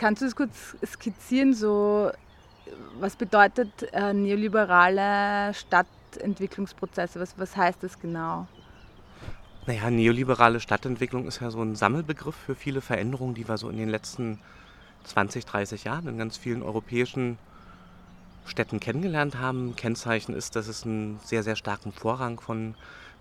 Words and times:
Kannst 0.00 0.22
du 0.22 0.26
es 0.26 0.34
kurz 0.34 0.78
skizzieren, 0.86 1.52
so 1.52 2.10
was 2.98 3.16
bedeutet 3.16 3.82
äh, 3.92 4.14
neoliberale 4.14 5.52
Stadtentwicklungsprozesse? 5.52 7.20
Was, 7.20 7.38
was 7.38 7.54
heißt 7.54 7.82
das 7.82 8.00
genau? 8.00 8.46
Naja, 9.66 9.90
neoliberale 9.90 10.58
Stadtentwicklung 10.58 11.26
ist 11.26 11.42
ja 11.42 11.50
so 11.50 11.60
ein 11.60 11.76
Sammelbegriff 11.76 12.34
für 12.34 12.54
viele 12.54 12.80
Veränderungen, 12.80 13.34
die 13.34 13.46
wir 13.46 13.58
so 13.58 13.68
in 13.68 13.76
den 13.76 13.90
letzten 13.90 14.38
20, 15.04 15.44
30 15.44 15.84
Jahren 15.84 16.08
in 16.08 16.16
ganz 16.16 16.38
vielen 16.38 16.62
europäischen 16.62 17.36
Städten 18.46 18.80
kennengelernt 18.80 19.36
haben. 19.36 19.76
Kennzeichen 19.76 20.34
ist, 20.34 20.56
dass 20.56 20.66
es 20.66 20.86
einen 20.86 21.20
sehr, 21.24 21.42
sehr 21.42 21.56
starken 21.56 21.92
Vorrang 21.92 22.40
von 22.40 22.74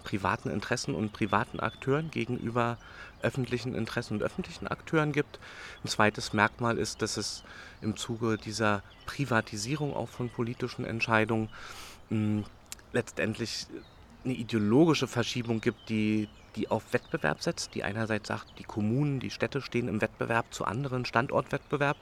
privaten 0.03 0.49
Interessen 0.49 0.95
und 0.95 1.13
privaten 1.13 1.59
Akteuren 1.59 2.11
gegenüber 2.11 2.77
öffentlichen 3.21 3.75
Interessen 3.75 4.15
und 4.15 4.23
öffentlichen 4.23 4.67
Akteuren 4.67 5.11
gibt. 5.11 5.39
Ein 5.83 5.89
zweites 5.89 6.33
Merkmal 6.33 6.77
ist, 6.77 7.01
dass 7.01 7.17
es 7.17 7.43
im 7.81 7.97
Zuge 7.97 8.37
dieser 8.37 8.81
Privatisierung 9.05 9.93
auch 9.93 10.09
von 10.09 10.29
politischen 10.29 10.85
Entscheidungen 10.85 11.49
mh, 12.09 12.17
hm, 12.17 12.45
letztendlich 12.93 13.67
eine 14.25 14.33
ideologische 14.33 15.07
Verschiebung 15.07 15.61
gibt, 15.61 15.89
die, 15.89 16.27
die 16.55 16.69
auf 16.69 16.93
Wettbewerb 16.93 17.41
setzt, 17.41 17.75
die 17.75 17.83
einerseits 17.83 18.27
sagt, 18.27 18.59
die 18.59 18.63
Kommunen, 18.63 19.19
die 19.19 19.29
Städte 19.29 19.61
stehen 19.61 19.87
im 19.87 20.01
Wettbewerb 20.01 20.53
zu 20.53 20.65
anderen 20.65 21.05
Standortwettbewerb 21.05 21.97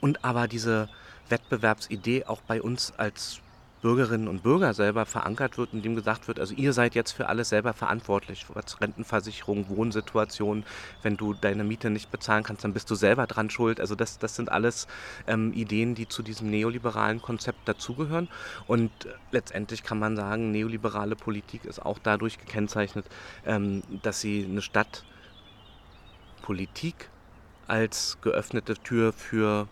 und 0.00 0.24
aber 0.24 0.48
diese 0.48 0.88
Wettbewerbsidee 1.28 2.24
auch 2.24 2.40
bei 2.42 2.60
uns 2.60 2.92
als 2.96 3.40
Bürgerinnen 3.82 4.28
und 4.28 4.44
Bürger 4.44 4.74
selber 4.74 5.06
verankert 5.06 5.58
wird, 5.58 5.72
indem 5.72 5.96
gesagt 5.96 6.28
wird, 6.28 6.38
also 6.38 6.54
ihr 6.54 6.72
seid 6.72 6.94
jetzt 6.94 7.10
für 7.10 7.28
alles 7.28 7.48
selber 7.48 7.72
verantwortlich, 7.74 8.46
was 8.54 8.80
Rentenversicherung, 8.80 9.68
Wohnsituation, 9.68 10.64
wenn 11.02 11.16
du 11.16 11.34
deine 11.34 11.64
Miete 11.64 11.90
nicht 11.90 12.08
bezahlen 12.10 12.44
kannst, 12.44 12.64
dann 12.64 12.72
bist 12.72 12.88
du 12.90 12.94
selber 12.94 13.26
dran 13.26 13.50
schuld. 13.50 13.80
Also 13.80 13.96
das, 13.96 14.18
das 14.18 14.36
sind 14.36 14.52
alles 14.52 14.86
ähm, 15.26 15.52
Ideen, 15.52 15.96
die 15.96 16.08
zu 16.08 16.22
diesem 16.22 16.48
neoliberalen 16.48 17.20
Konzept 17.20 17.68
dazugehören. 17.68 18.28
Und 18.68 18.92
letztendlich 19.32 19.82
kann 19.82 19.98
man 19.98 20.14
sagen, 20.16 20.52
neoliberale 20.52 21.16
Politik 21.16 21.64
ist 21.64 21.84
auch 21.84 21.98
dadurch 21.98 22.38
gekennzeichnet, 22.38 23.06
ähm, 23.44 23.82
dass 24.02 24.20
sie 24.20 24.46
eine 24.48 24.62
Stadtpolitik 24.62 27.10
als 27.66 28.18
geöffnete 28.22 28.74
Tür 28.74 29.12
für 29.12 29.66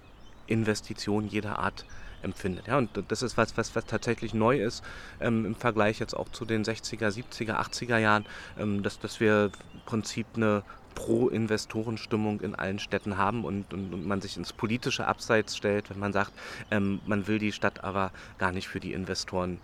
Investitionen 0.49 1.29
jeder 1.29 1.61
Art 1.61 1.85
empfindet. 2.23 2.67
Ja, 2.67 2.79
und 2.79 2.91
das 3.09 3.23
ist 3.23 3.37
was, 3.37 3.57
was, 3.57 3.75
was 3.75 3.85
tatsächlich 3.85 4.35
neu 4.35 4.61
ist 4.61 4.85
ähm, 5.21 5.45
im 5.45 5.55
Vergleich 5.55 5.99
jetzt 5.99 6.15
auch 6.15 6.29
zu 6.31 6.45
den 6.45 6.65
60er, 6.65 7.09
70er, 7.09 7.61
80er 7.61 7.99
Jahren, 7.99 8.27
ähm, 8.59 8.83
dass, 8.83 8.99
dass 8.99 9.21
wir 9.21 9.51
im 9.75 9.81
Prinzip 9.87 10.27
eine 10.37 10.63
Pro-Investorenstimmung 10.95 12.41
in 12.41 12.55
allen 12.55 12.79
Städten 12.79 13.17
haben 13.17 13.45
und, 13.45 13.73
und, 13.73 13.93
und, 13.95 14.07
man 14.07 14.21
sich 14.21 14.37
ins 14.37 14.53
politische 14.53 15.07
Abseits 15.07 15.57
stellt, 15.57 15.91
wenn 15.91 15.99
man 15.99 16.13
sagt, 16.13 16.33
ähm, 16.71 17.01
man 17.07 17.27
will 17.27 17.39
die 17.39 17.53
Stadt 17.53 17.85
aber 17.85 18.13
gar 18.39 18.53
nicht 18.53 18.69
für 18.69 18.81
die 18.81 18.93
Investoren 18.93 19.61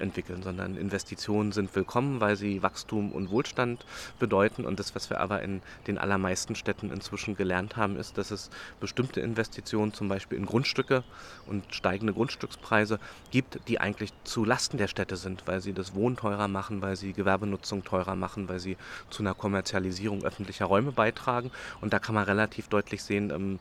entwickeln, 0.00 0.42
sondern 0.42 0.76
Investitionen 0.76 1.52
sind 1.52 1.74
willkommen, 1.74 2.20
weil 2.20 2.36
sie 2.36 2.62
Wachstum 2.62 3.12
und 3.12 3.30
Wohlstand 3.30 3.84
bedeuten. 4.18 4.64
Und 4.64 4.78
das, 4.78 4.94
was 4.94 5.10
wir 5.10 5.20
aber 5.20 5.42
in 5.42 5.62
den 5.86 5.98
allermeisten 5.98 6.54
Städten 6.54 6.90
inzwischen 6.90 7.36
gelernt 7.36 7.76
haben, 7.76 7.96
ist, 7.96 8.18
dass 8.18 8.30
es 8.30 8.50
bestimmte 8.80 9.20
Investitionen, 9.20 9.92
zum 9.92 10.08
Beispiel 10.08 10.38
in 10.38 10.46
Grundstücke 10.46 11.04
und 11.46 11.64
steigende 11.74 12.12
Grundstückspreise, 12.12 12.98
gibt, 13.30 13.60
die 13.68 13.80
eigentlich 13.80 14.12
zu 14.24 14.44
Lasten 14.44 14.78
der 14.78 14.88
Städte 14.88 15.16
sind, 15.16 15.42
weil 15.46 15.60
sie 15.60 15.72
das 15.72 15.94
Wohnen 15.94 16.16
teurer 16.16 16.48
machen, 16.48 16.82
weil 16.82 16.96
sie 16.96 17.12
Gewerbenutzung 17.12 17.84
teurer 17.84 18.16
machen, 18.16 18.48
weil 18.48 18.60
sie 18.60 18.76
zu 19.10 19.22
einer 19.22 19.34
Kommerzialisierung 19.34 20.24
öffentlicher 20.24 20.66
Räume 20.66 20.92
beitragen. 20.92 21.50
Und 21.80 21.92
da 21.92 21.98
kann 21.98 22.14
man 22.14 22.24
relativ 22.24 22.68
deutlich 22.68 23.02
sehen, 23.02 23.30
ähm, 23.30 23.58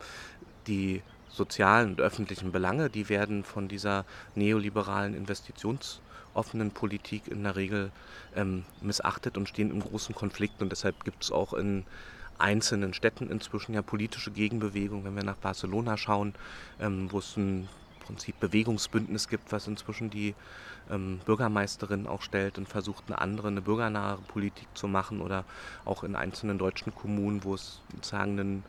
die 0.67 1.01
sozialen 1.29 1.91
und 1.91 2.01
öffentlichen 2.01 2.51
Belange, 2.51 2.89
die 2.89 3.09
werden 3.09 3.43
von 3.43 3.67
dieser 3.67 4.05
neoliberalen 4.35 5.15
Investitions- 5.15 5.99
offenen 6.37 6.71
Politik 6.71 7.27
in 7.27 7.43
der 7.43 7.55
Regel 7.55 7.91
ähm, 8.35 8.63
missachtet 8.81 9.37
und 9.37 9.49
stehen 9.49 9.71
im 9.71 9.81
großen 9.81 10.15
Konflikt. 10.15 10.61
Und 10.61 10.71
deshalb 10.71 11.03
gibt 11.03 11.23
es 11.23 11.31
auch 11.31 11.53
in 11.53 11.83
einzelnen 12.37 12.93
Städten 12.93 13.29
inzwischen 13.29 13.73
ja 13.73 13.81
politische 13.81 14.31
Gegenbewegungen. 14.31 15.05
Wenn 15.05 15.15
wir 15.15 15.23
nach 15.23 15.37
Barcelona 15.37 15.97
schauen, 15.97 16.33
ähm, 16.79 17.11
wo 17.11 17.19
es 17.19 17.35
ein 17.37 17.67
Prinzip 18.05 18.39
Bewegungsbündnis 18.39 19.27
gibt, 19.27 19.51
was 19.51 19.67
inzwischen 19.67 20.09
die 20.09 20.35
ähm, 20.89 21.19
Bürgermeisterin 21.25 22.07
auch 22.07 22.21
stellt 22.21 22.57
und 22.57 22.69
versucht, 22.69 23.05
eine 23.07 23.19
andere, 23.19 23.49
eine 23.49 23.61
bürgernahe 23.61 24.17
Politik 24.27 24.67
zu 24.75 24.87
machen. 24.87 25.21
Oder 25.21 25.43
auch 25.83 26.03
in 26.03 26.15
einzelnen 26.15 26.57
deutschen 26.57 26.93
Kommunen, 26.95 27.43
wo 27.43 27.55
es 27.55 27.81
sozusagen 27.93 28.39
einen 28.39 28.63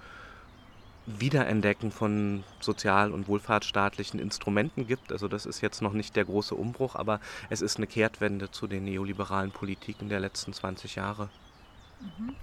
Wiederentdecken 1.08 1.90
von 1.90 2.44
sozial- 2.60 3.12
und 3.12 3.28
wohlfahrtsstaatlichen 3.28 4.20
Instrumenten 4.20 4.86
gibt. 4.86 5.10
Also 5.10 5.26
das 5.26 5.46
ist 5.46 5.60
jetzt 5.60 5.80
noch 5.80 5.92
nicht 5.92 6.16
der 6.16 6.26
große 6.26 6.54
Umbruch, 6.54 6.96
aber 6.96 7.20
es 7.48 7.62
ist 7.62 7.78
eine 7.78 7.86
Kehrtwende 7.86 8.50
zu 8.50 8.66
den 8.66 8.84
neoliberalen 8.84 9.50
Politiken 9.50 10.08
der 10.08 10.20
letzten 10.20 10.52
20 10.52 10.96
Jahre. 10.96 11.30
Mhm. 12.00 12.34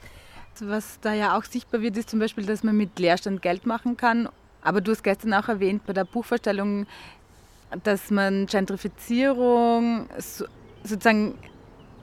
Was 0.61 0.99
da 1.01 1.13
ja 1.13 1.37
auch 1.37 1.43
sichtbar 1.43 1.81
wird, 1.81 1.97
ist 1.97 2.09
zum 2.09 2.19
Beispiel, 2.19 2.45
dass 2.45 2.63
man 2.63 2.77
mit 2.77 2.97
Leerstand 2.97 3.41
Geld 3.41 3.65
machen 3.65 3.97
kann. 3.97 4.29
Aber 4.61 4.81
du 4.81 4.91
hast 4.91 5.03
gestern 5.03 5.33
auch 5.33 5.49
erwähnt 5.49 5.85
bei 5.85 5.93
der 5.93 6.05
Buchvorstellung, 6.05 6.87
dass 7.83 8.09
man 8.09 8.45
Gentrifizierung 8.45 10.07
sozusagen 10.83 11.37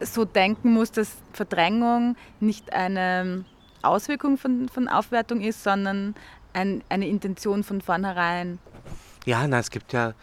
so 0.00 0.24
denken 0.24 0.72
muss, 0.72 0.92
dass 0.92 1.16
Verdrängung 1.32 2.16
nicht 2.40 2.72
eine 2.72 3.44
Auswirkung 3.82 4.36
von, 4.36 4.68
von 4.68 4.88
Aufwertung 4.88 5.40
ist, 5.40 5.62
sondern 5.64 6.14
ein, 6.52 6.82
eine 6.88 7.08
Intention 7.08 7.64
von 7.64 7.80
vornherein. 7.80 8.58
Ja, 9.24 9.46
na, 9.46 9.58
es 9.58 9.70
gibt 9.70 9.92
ja 9.92 10.14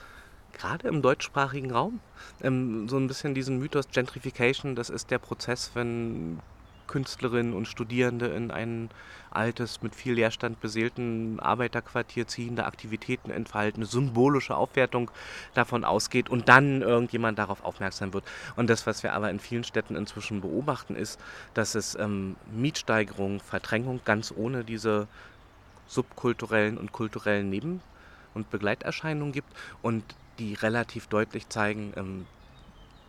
gerade 0.53 0.87
im 0.87 1.01
deutschsprachigen 1.01 1.71
Raum 1.71 1.99
ähm, 2.41 2.89
so 2.89 2.97
ein 2.97 3.07
bisschen 3.07 3.33
diesen 3.33 3.59
Mythos 3.59 3.87
Gentrification. 3.91 4.75
Das 4.75 4.89
ist 4.89 5.11
der 5.11 5.19
Prozess, 5.19 5.71
wenn 5.73 6.39
Künstlerinnen 6.87 7.53
und 7.53 7.67
Studierende 7.67 8.27
in 8.27 8.49
ein 8.51 8.89
altes, 9.29 9.83
mit 9.83 9.93
viel 9.93 10.13
Leerstand 10.13 10.59
beseelten 10.59 11.39
Arbeiterquartier 11.39 12.27
ziehende 12.27 12.65
Aktivitäten 12.65 13.29
entfalten, 13.29 13.83
eine 13.83 13.85
symbolische 13.85 14.55
Aufwertung 14.55 15.11
davon 15.53 15.85
ausgeht 15.85 16.29
und 16.29 16.49
dann 16.49 16.81
irgendjemand 16.81 17.37
darauf 17.37 17.63
aufmerksam 17.63 18.11
wird. 18.13 18.23
Und 18.55 18.71
das, 18.71 18.87
was 18.87 19.03
wir 19.03 19.13
aber 19.13 19.29
in 19.29 19.39
vielen 19.39 19.63
Städten 19.63 19.95
inzwischen 19.95 20.41
beobachten, 20.41 20.95
ist, 20.95 21.19
dass 21.53 21.75
es 21.75 21.93
ähm, 21.93 22.35
Mietsteigerung, 22.51 23.39
Verdrängung 23.39 24.01
ganz 24.03 24.33
ohne 24.35 24.63
diese 24.63 25.07
subkulturellen 25.89 26.77
und 26.77 26.91
kulturellen 26.93 27.49
Neben- 27.49 27.81
und 28.33 28.49
Begleiterscheinungen 28.49 29.33
gibt 29.33 29.51
und 29.81 30.03
die 30.37 30.53
relativ 30.53 31.07
deutlich 31.07 31.49
zeigen, 31.49 31.91
ähm, 31.97 32.25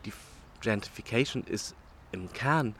die 0.04 0.12
Gentrification 0.60 1.44
ist 1.44 1.76
im 2.10 2.32
Kern 2.32 2.74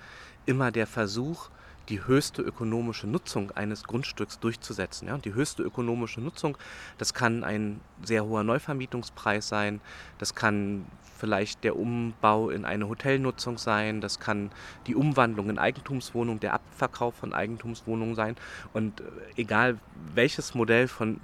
immer 0.46 0.72
der 0.72 0.86
Versuch, 0.86 1.50
die 1.88 2.06
höchste 2.06 2.42
ökonomische 2.42 3.06
Nutzung 3.06 3.50
eines 3.52 3.84
Grundstücks 3.84 4.38
durchzusetzen. 4.38 5.08
Ja? 5.08 5.14
Und 5.14 5.24
die 5.24 5.34
höchste 5.34 5.62
ökonomische 5.62 6.20
Nutzung, 6.20 6.56
das 6.98 7.14
kann 7.14 7.44
ein 7.44 7.80
sehr 8.02 8.24
hoher 8.24 8.44
Neuvermietungspreis 8.44 9.48
sein, 9.48 9.80
das 10.18 10.34
kann 10.34 10.86
vielleicht 11.18 11.64
der 11.64 11.76
Umbau 11.76 12.50
in 12.50 12.64
eine 12.64 12.88
Hotelnutzung 12.88 13.58
sein, 13.58 14.00
das 14.00 14.20
kann 14.20 14.50
die 14.86 14.94
Umwandlung 14.94 15.50
in 15.50 15.58
Eigentumswohnung, 15.58 16.40
der 16.40 16.54
Abverkauf 16.54 17.14
von 17.14 17.34
Eigentumswohnungen 17.34 18.14
sein. 18.14 18.36
Und 18.72 19.00
äh, 19.00 19.04
egal 19.36 19.78
welches 20.14 20.54
Modell 20.54 20.88
von 20.88 21.20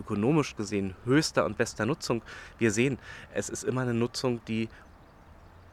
ökonomisch 0.00 0.56
gesehen 0.56 0.94
höchster 1.04 1.44
und 1.44 1.56
bester 1.56 1.86
Nutzung 1.86 2.22
wir 2.58 2.72
sehen, 2.72 2.98
es 3.34 3.48
ist 3.48 3.62
immer 3.62 3.82
eine 3.82 3.94
Nutzung, 3.94 4.40
die 4.46 4.68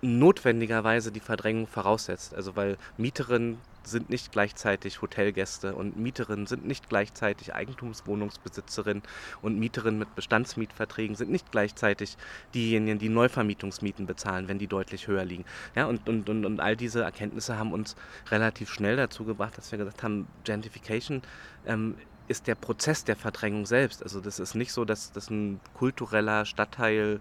notwendigerweise 0.02 1.12
die 1.12 1.20
Verdrängung 1.20 1.68
voraussetzt. 1.68 2.34
Also 2.34 2.56
weil 2.56 2.78
Mieterinnen 2.98 3.58
sind 3.84 4.10
nicht 4.10 4.32
gleichzeitig 4.32 5.02
Hotelgäste 5.02 5.76
und 5.76 5.98
Mieterinnen 5.98 6.48
sind 6.48 6.66
nicht 6.66 6.90
gleichzeitig 6.90 7.54
Eigentumswohnungsbesitzerinnen 7.54 9.04
und 9.42 9.60
Mieterinnen 9.60 10.00
mit 10.00 10.16
Bestandsmietverträgen 10.16 11.16
sind 11.16 11.32
nicht 11.32 11.52
gleichzeitig 11.52 12.18
diejenigen, 12.54 13.00
die 13.00 13.10
Neuvermietungsmieten 13.10 14.06
bezahlen, 14.06 14.48
wenn 14.48 14.60
die 14.60 14.68
deutlich 14.68 15.08
höher 15.08 15.26
liegen. 15.26 15.46
Ja, 15.76 15.86
und, 15.86 16.08
und, 16.10 16.30
und, 16.30 16.46
und 16.46 16.60
all 16.60 16.76
diese 16.76 17.04
Erkenntnisse 17.04 17.58
haben 17.58 17.74
uns 17.74 17.96
relativ 18.30 18.70
schnell 18.72 18.96
dazu 18.96 19.26
gebracht, 19.26 19.58
dass 19.58 19.72
wir 19.72 19.80
gesagt 19.80 20.04
haben, 20.04 20.28
Gentrification 20.44 21.22
ähm, 21.66 21.96
ist 22.28 22.48
der 22.48 22.56
Prozess 22.56 23.04
der 23.04 23.16
Verdrängung 23.16 23.66
selbst. 23.66 24.04
Also 24.04 24.22
das 24.22 24.40
ist 24.40 24.56
nicht 24.56 24.72
so, 24.72 24.86
dass 24.86 25.12
das 25.12 25.30
ein 25.30 25.60
kultureller 25.74 26.46
Stadtteil 26.46 27.20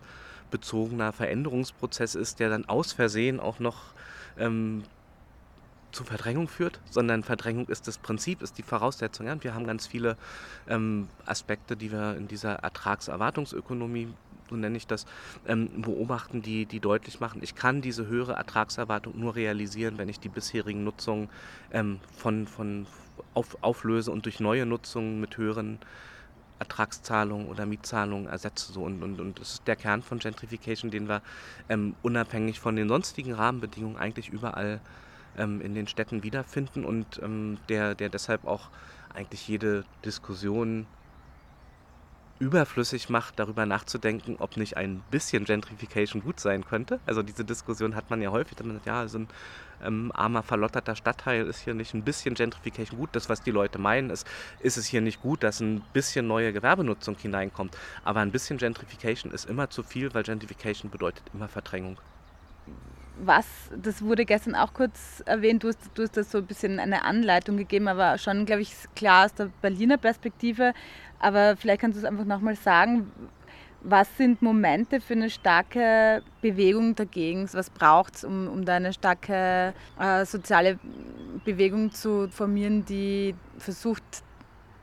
bezogener 0.51 1.13
Veränderungsprozess 1.13 2.15
ist, 2.15 2.41
der 2.41 2.51
dann 2.51 2.67
aus 2.67 2.93
Versehen 2.93 3.41
auch 3.41 3.59
noch 3.59 3.95
ähm, 4.39 4.83
zu 5.93 6.05
Verdrängung 6.05 6.49
führt, 6.49 6.81
sondern 6.91 7.23
Verdrängung 7.23 7.67
ist 7.67 7.89
das 7.89 7.99
Prinzip, 7.99 8.43
ist 8.43 8.59
die 8.59 8.63
Voraussetzung. 8.63 9.27
Ja? 9.27 9.33
Und 9.33 9.45
wir 9.45 9.55
haben 9.55 9.67
ganz 9.67 9.87
viele 9.87 10.17
ähm, 10.69 11.09
Aspekte, 11.27 11.77
die 11.77 11.93
wir 11.93 12.17
in 12.17 12.29
dieser 12.29 12.55
Ertragserwartungsökonomie, 12.57 14.09
so 14.49 14.57
nenne 14.57 14.77
ich 14.77 14.87
das, 14.87 15.07
ähm, 15.47 15.83
beobachten, 15.83 16.43
die, 16.43 16.67
die 16.67 16.81
deutlich 16.81 17.21
machen, 17.21 17.43
ich 17.43 17.55
kann 17.55 17.83
diese 17.83 18.07
höhere 18.07 18.33
Ertragserwartung 18.33 19.19
nur 19.19 19.35
realisieren, 19.37 19.99
wenn 19.99 20.09
ich 20.09 20.21
die 20.21 20.29
bisherigen 20.29 20.85
Nutzungen 20.85 21.29
ähm, 21.73 22.01
von, 22.17 22.47
von 22.47 22.87
auf, 23.35 23.57
auflöse 23.63 24.11
und 24.11 24.25
durch 24.25 24.41
neue 24.41 24.67
Nutzungen 24.67 25.21
mit 25.21 25.37
höheren 25.37 25.79
Ertragszahlungen 26.59 27.47
oder 27.47 27.67
Mietzahlungen 27.67 28.27
ersetze. 28.27 28.73
So. 28.73 28.83
Und, 28.83 29.03
und, 29.03 29.21
und 29.21 29.41
das 29.41 29.55
ist 29.55 29.69
der 29.69 29.77
Kern 29.77 30.03
von 30.03 30.19
Gentrification, 30.19 30.91
den 30.91 31.09
wir 31.09 31.23
ähm, 31.69 31.95
unabhängig 32.03 32.61
von 32.61 32.77
den 32.77 32.89
sonstigen 32.89 33.33
Rahmenbedingungen 33.33 33.97
eigentlich 33.97 34.29
überall 34.29 34.81
ähm, 35.39 35.61
in 35.61 35.75
den 35.75 35.87
Städten 35.87 36.23
wiederfinden 36.23 36.85
und 36.85 37.21
ähm, 37.23 37.59
der, 37.69 37.95
der 37.95 38.09
deshalb 38.09 38.47
auch 38.47 38.69
eigentlich 39.15 39.49
jede 39.49 39.85
Diskussion 40.05 40.87
überflüssig 42.41 43.09
macht, 43.09 43.39
darüber 43.39 43.67
nachzudenken, 43.67 44.37
ob 44.39 44.57
nicht 44.57 44.77
ein 44.77 45.03
bisschen 45.11 45.45
Gentrification 45.45 46.23
gut 46.23 46.39
sein 46.39 46.65
könnte. 46.65 47.01
Also 47.07 47.23
diese 47.23 47.45
Diskussion 47.45 47.95
hat 47.97 48.11
man 48.11 48.23
ja 48.23 48.31
häufig, 48.31 48.57
dass 48.57 48.67
man 48.67 48.77
sagt, 48.77 48.87
ja, 48.87 49.09
so 49.09 49.19
ein 49.19 49.29
ähm, 49.83 50.13
armer, 50.15 50.43
verlotterter 50.43 50.95
Stadtteil 50.95 51.47
ist 51.47 51.61
hier 51.61 51.75
nicht 51.75 51.95
ein 51.95 52.03
bisschen 52.03 52.35
Gentrification 52.35 52.99
gut. 52.99 53.11
Das, 53.13 53.29
was 53.29 53.43
die 53.43 53.51
Leute 53.51 53.79
meinen, 53.79 54.11
ist, 54.11 54.27
ist 54.61 54.77
es 54.77 54.87
hier 54.87 55.01
nicht 55.01 55.21
gut, 55.21 55.43
dass 55.43 55.61
ein 55.61 55.83
bisschen 55.93 56.27
neue 56.27 56.53
Gewerbenutzung 56.53 57.17
hineinkommt. 57.17 57.77
Aber 58.05 58.21
ein 58.21 58.31
bisschen 58.31 58.59
Gentrification 58.59 59.33
ist 59.33 59.49
immer 59.49 59.71
zu 59.71 59.83
viel, 59.83 60.15
weil 60.15 60.23
Gentrification 60.23 60.91
bedeutet 60.91 61.25
immer 61.35 61.49
Verdrängung. 61.49 61.99
Was, 63.21 63.47
das 63.77 64.03
wurde 64.03 64.25
gestern 64.25 64.55
auch 64.55 64.73
kurz 64.73 65.23
erwähnt, 65.27 65.65
du 65.65 65.69
hast, 65.69 65.79
du 65.95 66.03
hast 66.03 66.17
das 66.17 66.31
so 66.31 66.39
ein 66.39 66.47
bisschen 66.47 66.79
eine 66.79 67.05
Anleitung 67.05 67.57
gegeben, 67.57 67.89
aber 67.89 68.17
schon, 68.19 68.47
glaube 68.47 68.63
ich, 68.63 68.73
klar 68.95 69.27
aus 69.27 69.35
der 69.35 69.51
Berliner 69.61 69.97
Perspektive. 69.97 70.73
Aber 71.19 71.57
vielleicht 71.57 71.81
kannst 71.81 71.97
du 71.97 72.01
es 72.01 72.05
einfach 72.05 72.25
nochmal 72.25 72.55
sagen, 72.55 73.11
was 73.83 74.09
sind 74.17 74.43
Momente 74.43 75.01
für 75.01 75.15
eine 75.15 75.31
starke 75.31 76.23
Bewegung 76.43 76.95
dagegen? 76.95 77.49
Was 77.53 77.71
braucht 77.71 78.17
es, 78.17 78.25
um, 78.25 78.49
um 78.49 78.65
da 78.65 78.77
eine 78.77 78.93
starke 78.93 79.73
äh, 79.99 80.25
soziale 80.25 80.79
Bewegung 81.45 81.93
zu 81.93 82.29
formieren, 82.29 82.85
die 82.85 83.35
versucht, 83.59 84.03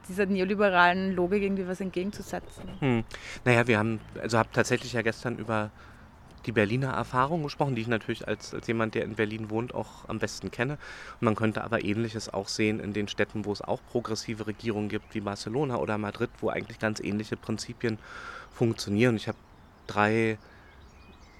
dieser 0.07 0.25
neoliberalen 0.25 1.15
Logik 1.15 1.43
irgendwie 1.43 1.67
was 1.67 1.81
entgegenzusetzen? 1.81 2.63
Hm. 2.79 3.03
Naja, 3.43 3.67
wir 3.67 3.79
haben, 3.79 3.99
also 4.21 4.37
habe 4.37 4.49
tatsächlich 4.53 4.93
ja 4.93 5.01
gestern 5.01 5.37
über 5.37 5.71
die 6.45 6.51
Berliner 6.51 6.91
Erfahrung 6.91 7.43
gesprochen, 7.43 7.75
die 7.75 7.81
ich 7.81 7.87
natürlich 7.87 8.27
als, 8.27 8.53
als 8.53 8.67
jemand, 8.67 8.95
der 8.95 9.03
in 9.03 9.15
Berlin 9.15 9.49
wohnt, 9.49 9.73
auch 9.73 10.07
am 10.07 10.19
besten 10.19 10.51
kenne. 10.51 10.73
Und 11.19 11.21
man 11.21 11.35
könnte 11.35 11.63
aber 11.63 11.83
Ähnliches 11.83 12.33
auch 12.33 12.47
sehen 12.47 12.79
in 12.79 12.93
den 12.93 13.07
Städten, 13.07 13.45
wo 13.45 13.51
es 13.51 13.61
auch 13.61 13.81
progressive 13.85 14.47
Regierungen 14.47 14.89
gibt, 14.89 15.13
wie 15.15 15.21
Barcelona 15.21 15.77
oder 15.77 15.97
Madrid, 15.97 16.29
wo 16.39 16.49
eigentlich 16.49 16.79
ganz 16.79 16.99
ähnliche 16.99 17.37
Prinzipien 17.37 17.99
funktionieren. 18.51 19.15
Ich 19.15 19.27
habe 19.27 19.37
drei 19.87 20.37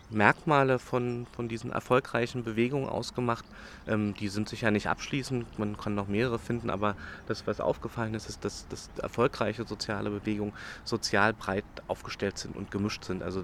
Merkmale 0.09 0.79
von, 0.79 1.25
von 1.31 1.47
diesen 1.47 1.71
erfolgreichen 1.71 2.43
Bewegungen 2.43 2.87
ausgemacht. 2.87 3.45
Ähm, 3.87 4.13
die 4.13 4.27
sind 4.27 4.49
sicher 4.49 4.71
nicht 4.71 4.87
abschließend, 4.87 5.59
man 5.59 5.77
kann 5.77 5.95
noch 5.95 6.07
mehrere 6.07 6.39
finden, 6.39 6.69
aber 6.69 6.95
das, 7.27 7.47
was 7.47 7.59
aufgefallen 7.59 8.13
ist, 8.13 8.29
ist, 8.29 8.45
dass, 8.45 8.67
dass 8.67 8.89
erfolgreiche 9.01 9.65
soziale 9.65 10.09
Bewegungen 10.09 10.53
sozial 10.83 11.33
breit 11.33 11.65
aufgestellt 11.87 12.37
sind 12.37 12.55
und 12.55 12.71
gemischt 12.71 13.03
sind. 13.03 13.23
Also 13.23 13.43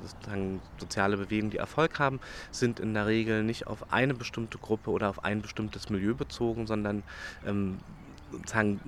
soziale 0.78 1.18
Bewegungen, 1.18 1.52
die 1.52 1.58
Erfolg 1.58 2.00
haben, 2.00 2.20
sind 2.52 2.80
in 2.80 2.94
der 2.94 3.08
Regel 3.08 3.44
nicht 3.44 3.68
auf 3.68 3.92
eine 3.92 4.14
bestimmte 4.14 4.58
Gruppe 4.58 4.92
oder 4.92 5.10
auf 5.10 5.24
ein 5.24 5.42
bestimmtes 5.42 5.90
Milieu 5.90 6.14
bezogen, 6.14 6.68
sondern 6.68 7.04
ähm, 7.46 7.80
sozusagen 8.32 8.80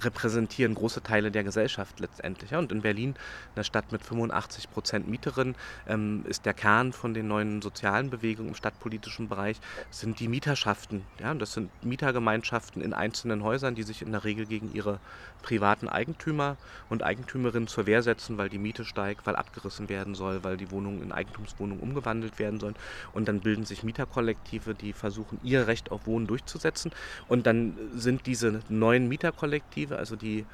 repräsentieren 0.00 0.74
große 0.74 1.02
Teile 1.02 1.30
der 1.30 1.44
Gesellschaft 1.44 2.00
letztendlich. 2.00 2.54
Und 2.54 2.72
in 2.72 2.82
Berlin, 2.82 3.14
einer 3.54 3.64
Stadt 3.64 3.92
mit 3.92 4.02
85 4.02 4.70
Prozent 4.70 5.08
Mieterinnen, 5.08 5.54
ähm, 5.88 6.24
ist 6.28 6.46
der 6.46 6.54
Kern 6.54 6.92
von 6.92 7.14
den 7.14 7.28
neuen 7.28 7.62
sozialen 7.62 8.10
Bewegungen 8.10 8.50
im 8.50 8.54
stadtpolitischen 8.54 9.28
Bereich, 9.28 9.60
sind 9.90 10.20
die 10.20 10.28
Mieterschaften. 10.28 11.04
Das 11.38 11.52
sind 11.52 11.70
Mietergemeinschaften 11.84 12.82
in 12.82 12.92
einzelnen 12.92 13.42
Häusern, 13.42 13.74
die 13.74 13.82
sich 13.82 14.02
in 14.02 14.12
der 14.12 14.24
Regel 14.24 14.46
gegen 14.46 14.72
ihre 14.72 15.00
privaten 15.42 15.88
Eigentümer 15.88 16.56
und 16.88 17.02
Eigentümerinnen 17.02 17.68
zur 17.68 17.86
Wehr 17.86 18.02
setzen, 18.02 18.38
weil 18.38 18.48
die 18.48 18.58
Miete 18.58 18.84
steigt, 18.84 19.26
weil 19.26 19.36
abgerissen 19.36 19.88
werden 19.88 20.14
soll, 20.14 20.42
weil 20.42 20.56
die 20.56 20.70
Wohnungen 20.70 21.02
in 21.02 21.12
Eigentumswohnungen 21.12 21.82
umgewandelt 21.82 22.38
werden 22.38 22.58
sollen. 22.58 22.76
Und 23.12 23.28
dann 23.28 23.40
bilden 23.40 23.64
sich 23.64 23.82
Mieterkollektive, 23.82 24.74
die 24.74 24.92
versuchen, 24.92 25.38
ihr 25.42 25.66
Recht 25.66 25.92
auf 25.92 26.06
Wohnen 26.06 26.26
durchzusetzen. 26.26 26.92
Und 27.28 27.46
dann 27.46 27.76
sind 27.94 28.26
diese 28.26 28.60
neuen 28.68 29.08
Mieterkollektive, 29.08 29.83
also 29.92 30.16
die 30.16 30.46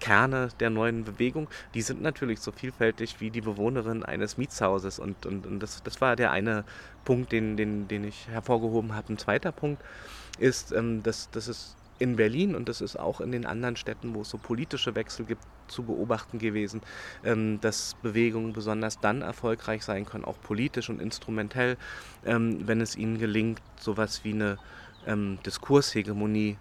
Kerne 0.00 0.48
der 0.58 0.70
neuen 0.70 1.04
Bewegung, 1.04 1.48
die 1.74 1.82
sind 1.82 2.02
natürlich 2.02 2.40
so 2.40 2.52
vielfältig 2.52 3.20
wie 3.20 3.30
die 3.30 3.42
Bewohnerin 3.42 4.02
eines 4.02 4.38
Mietshauses. 4.38 4.98
Und, 4.98 5.26
und, 5.26 5.46
und 5.46 5.60
das, 5.60 5.82
das 5.82 6.00
war 6.00 6.16
der 6.16 6.30
eine 6.32 6.64
Punkt, 7.04 7.32
den, 7.32 7.56
den, 7.56 7.86
den 7.86 8.04
ich 8.04 8.28
hervorgehoben 8.28 8.94
habe. 8.94 9.12
Ein 9.12 9.18
zweiter 9.18 9.52
Punkt 9.52 9.82
ist, 10.38 10.72
ähm, 10.72 11.02
dass, 11.02 11.30
dass 11.30 11.48
es 11.48 11.76
in 11.98 12.16
Berlin 12.16 12.54
und 12.54 12.68
das 12.68 12.80
ist 12.80 12.98
auch 12.98 13.20
in 13.20 13.30
den 13.30 13.44
anderen 13.44 13.76
Städten, 13.76 14.14
wo 14.14 14.22
es 14.22 14.30
so 14.30 14.38
politische 14.38 14.94
Wechsel 14.94 15.26
gibt, 15.26 15.42
zu 15.68 15.84
beobachten 15.84 16.38
gewesen, 16.38 16.80
ähm, 17.22 17.60
dass 17.60 17.94
Bewegungen 18.02 18.52
besonders 18.52 18.98
dann 18.98 19.22
erfolgreich 19.22 19.84
sein 19.84 20.06
können, 20.06 20.24
auch 20.24 20.40
politisch 20.40 20.88
und 20.88 21.00
instrumentell, 21.00 21.76
ähm, 22.24 22.66
wenn 22.66 22.80
es 22.80 22.96
ihnen 22.96 23.18
gelingt, 23.18 23.60
sowas 23.78 24.24
wie 24.24 24.32
eine 24.32 24.58
ähm, 25.06 25.38
Diskurshegemonie 25.44 26.56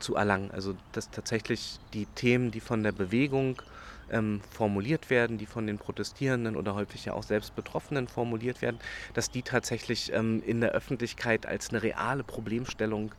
zu 0.00 0.16
erlangen. 0.16 0.50
Also 0.50 0.74
dass 0.92 1.10
tatsächlich 1.10 1.78
die 1.92 2.06
Themen, 2.06 2.50
die 2.50 2.60
von 2.60 2.82
der 2.82 2.92
Bewegung 2.92 3.62
ähm, 4.10 4.40
formuliert 4.50 5.10
werden, 5.10 5.38
die 5.38 5.46
von 5.46 5.66
den 5.66 5.78
Protestierenden 5.78 6.56
oder 6.56 6.74
häufig 6.74 7.04
ja 7.04 7.12
auch 7.12 7.22
selbst 7.22 7.54
Betroffenen 7.54 8.08
formuliert 8.08 8.62
werden, 8.62 8.78
dass 9.14 9.30
die 9.30 9.42
tatsächlich 9.42 10.12
ähm, 10.12 10.42
in 10.44 10.60
der 10.60 10.72
Öffentlichkeit 10.72 11.46
als 11.46 11.70
eine 11.70 11.82
reale 11.82 12.24
Problemstellung 12.24 13.12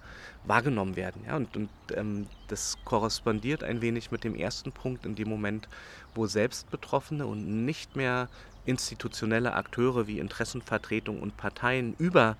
wahrgenommen 0.46 0.96
werden. 0.96 1.24
Ja? 1.26 1.38
Und, 1.38 1.56
und 1.56 1.70
ähm, 1.96 2.28
das 2.48 2.78
korrespondiert 2.86 3.64
ein 3.64 3.82
wenig 3.82 4.12
mit 4.12 4.24
dem 4.24 4.36
ersten 4.36 4.72
Punkt 4.72 5.06
in 5.06 5.16
dem 5.16 5.30
Moment, 5.30 5.68
wo 6.14 6.28
selbst 6.28 6.70
Betroffene 6.70 7.26
und 7.26 7.66
nicht 7.66 7.96
mehr 7.96 8.28
institutionelle 8.66 9.54
Akteure 9.54 10.08
wie 10.08 10.20
Interessenvertretung 10.20 11.22
und 11.22 11.38
Parteien 11.38 11.96
über 11.98 12.38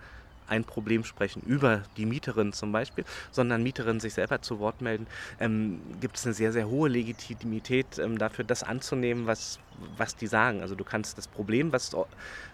ein 0.48 0.64
Problem 0.64 1.04
sprechen, 1.04 1.42
über 1.46 1.84
die 1.98 2.06
Mieterin 2.06 2.54
zum 2.54 2.72
Beispiel, 2.72 3.06
sondern 3.32 3.64
Mieterinnen 3.64 4.00
sich 4.00 4.14
selber 4.14 4.42
zu 4.42 4.60
Wort 4.60 4.82
melden, 4.82 5.08
ähm, 5.40 5.82
gibt 6.00 6.18
es 6.18 6.26
eine 6.26 6.34
sehr, 6.34 6.52
sehr 6.52 6.68
hohe 6.68 6.90
Legitimität 6.90 8.00
ähm, 8.00 8.18
dafür, 8.18 8.46
das 8.46 8.64
anzunehmen, 8.64 9.28
was, 9.28 9.60
was 9.98 10.16
die 10.16 10.28
sagen. 10.28 10.62
Also 10.62 10.76
du 10.76 10.84
kannst 10.84 11.18
das 11.18 11.28
Problem, 11.28 11.72
was 11.72 11.96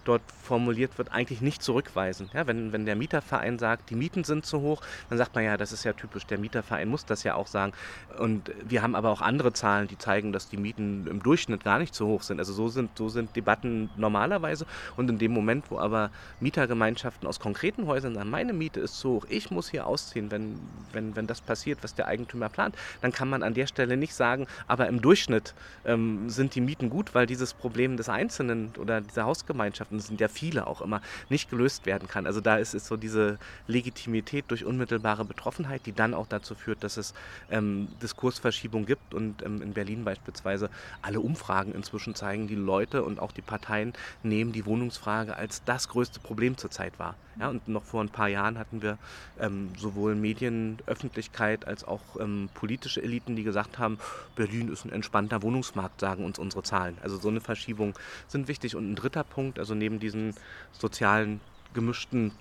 dort 0.06 0.22
formuliert 0.42 0.98
wird, 0.98 1.12
eigentlich 1.12 1.42
nicht 1.42 1.62
zurückweisen. 1.62 2.30
Ja, 2.34 2.48
wenn, 2.48 2.72
wenn 2.72 2.86
der 2.86 2.96
Mieterverein 2.96 3.60
sagt, 3.60 3.90
die 3.90 3.96
Mieten 3.96 4.24
sind 4.24 4.46
zu 4.46 4.62
hoch, 4.62 4.82
dann 5.10 5.18
sagt 5.18 5.36
man 5.36 5.44
ja, 5.44 5.58
das 5.58 5.72
ist 5.72 5.84
ja 5.84 5.94
typisch, 5.94 6.26
der 6.26 6.38
Mieterverein 6.38 6.88
muss 6.88 7.06
das 7.06 7.24
ja 7.24 7.36
auch 7.36 7.48
sagen. 7.48 7.74
Und 8.18 8.52
wir 8.64 8.82
haben 8.82 8.96
aber 8.96 9.10
auch 9.10 9.22
andere 9.22 9.54
Zahlen, 9.54 9.88
die 9.88 9.98
zeigen, 9.98 10.32
dass 10.32 10.50
die 10.50 10.58
Mieten 10.58 11.08
im 11.08 11.22
Durchschnitt 11.22 11.64
gar 11.64 11.80
nicht 11.80 11.94
zu 11.94 12.08
hoch 12.08 12.22
sind. 12.22 12.40
Also 12.40 12.54
so 12.54 12.68
sind, 12.70 12.98
so 12.98 13.10
sind 13.10 13.36
Debatten 13.36 13.90
normalerweise. 13.98 14.66
Und 14.96 15.10
in 15.10 15.18
dem 15.18 15.32
Moment, 15.32 15.70
wo 15.72 15.80
aber 15.80 16.12
Mietergemeinschaften 16.40 17.28
aus 17.28 17.40
konkreten 17.40 17.77
Häusern 17.86 18.16
sagen, 18.16 18.30
meine 18.30 18.54
Miete 18.54 18.80
ist 18.80 19.00
zu 19.00 19.10
hoch, 19.10 19.26
ich 19.30 19.52
muss 19.52 19.70
hier 19.70 19.86
ausziehen, 19.86 20.32
wenn, 20.32 20.60
wenn, 20.92 21.16
wenn 21.16 21.28
das 21.28 21.42
passiert, 21.42 21.80
was 21.84 21.94
der 21.94 22.08
Eigentümer 22.08 22.50
plant, 22.50 22.76
dann 23.02 23.12
kann 23.12 23.30
man 23.30 23.44
an 23.44 23.54
der 23.54 23.68
Stelle 23.68 23.98
nicht 23.98 24.16
sagen, 24.16 24.48
aber 24.68 24.88
im 24.88 25.02
Durchschnitt 25.02 25.54
ähm, 25.86 26.30
sind 26.30 26.56
die 26.56 26.62
Mieten 26.62 26.90
gut, 26.90 27.14
weil 27.14 27.28
dieses 27.28 27.54
Problem 27.54 27.98
des 27.98 28.10
Einzelnen 28.10 28.72
oder 28.80 29.02
dieser 29.02 29.26
Hausgemeinschaften, 29.26 30.00
sind 30.00 30.20
ja 30.20 30.28
viele 30.28 30.66
auch 30.66 30.82
immer, 30.82 31.02
nicht 31.30 31.50
gelöst 31.50 31.86
werden 31.86 32.08
kann. 32.08 32.26
Also 32.26 32.42
da 32.42 32.58
ist 32.58 32.74
es 32.74 32.88
so 32.88 32.98
diese 32.98 33.38
Legitimität 33.68 34.46
durch 34.48 34.66
unmittelbare 34.66 35.26
Betroffenheit, 35.26 35.86
die 35.86 35.94
dann 35.94 36.14
auch 36.14 36.28
dazu 36.28 36.56
führt, 36.56 36.84
dass 36.84 36.98
es 36.98 37.14
ähm, 37.52 37.88
Diskursverschiebung 38.02 38.86
gibt 38.86 39.14
und 39.14 39.44
ähm, 39.44 39.62
in 39.62 39.74
Berlin 39.74 40.06
beispielsweise 40.06 40.70
alle 41.02 41.20
Umfragen 41.20 41.74
inzwischen 41.74 42.16
zeigen, 42.16 42.48
die 42.48 42.56
Leute 42.56 43.04
und 43.04 43.20
auch 43.20 43.32
die 43.32 43.42
Parteien 43.42 43.94
nehmen 44.24 44.52
die 44.52 44.66
Wohnungsfrage 44.66 45.36
als 45.36 45.64
das 45.66 45.90
größte 45.90 46.20
Problem 46.20 46.58
zurzeit 46.58 46.98
wahr. 47.00 47.16
Ja, 47.40 47.50
und 47.50 47.67
noch 47.68 47.84
vor 47.84 48.02
ein 48.02 48.10
paar 48.10 48.28
Jahren 48.28 48.58
hatten 48.58 48.82
wir 48.82 48.98
ähm, 49.40 49.70
sowohl 49.78 50.16
Medien, 50.16 50.80
Öffentlichkeit 50.86 51.68
als 51.68 51.84
auch 51.84 52.02
ähm, 52.20 52.50
politische 52.54 53.04
Eliten, 53.04 53.36
die 53.36 53.44
gesagt 53.44 53.80
haben, 53.80 53.98
Berlin 54.36 54.72
ist 54.72 54.86
ein 54.86 54.92
entspannter 54.92 55.42
Wohnungsmarkt, 55.42 56.00
sagen 56.00 56.24
uns 56.26 56.38
unsere 56.40 56.64
Zahlen. 56.64 56.98
Also 57.02 57.18
so 57.18 57.28
eine 57.30 57.42
Verschiebung 57.42 57.94
sind 58.28 58.48
wichtig. 58.48 58.76
Und 58.76 58.92
ein 58.92 58.96
dritter 58.96 59.24
Punkt, 59.24 59.60
also 59.60 59.76
neben 59.76 60.00
diesen 60.00 60.34
sozialen 60.72 61.42
gemischten 61.74 62.32